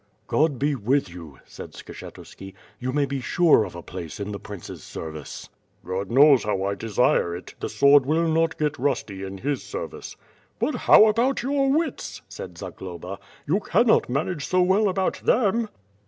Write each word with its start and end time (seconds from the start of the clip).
"God 0.25 0.57
be 0.57 0.73
with 0.73 1.09
you," 1.09 1.37
said 1.45 1.73
Skshetuski. 1.73 2.55
"You 2.79 2.91
may 2.91 3.05
be 3.05 3.21
sure 3.21 3.63
of 3.63 3.75
a 3.75 3.83
place 3.83 4.19
in 4.19 4.31
the 4.31 4.39
Prince's 4.39 4.81
service." 4.83 5.47
"God 5.85 6.09
knows 6.09 6.43
how 6.43 6.63
I 6.63 6.73
desire 6.73 7.35
it, 7.35 7.53
the 7.59 7.69
sword 7.69 8.07
will 8.07 8.27
not 8.27 8.57
get 8.57 8.79
rusty 8.79 9.21
in 9.23 9.37
his 9.37 9.61
service." 9.61 10.17
"But 10.57 10.73
how 10.73 11.05
about 11.05 11.43
your 11.43 11.69
wits?" 11.69 12.23
said 12.27 12.57
Zagloba. 12.57 13.19
"You 13.45 13.59
cannot 13.59 14.09
manage 14.09 14.47
so 14.47 14.59
well 14.63 14.89
about 14.89 15.17
them?" 15.23 15.69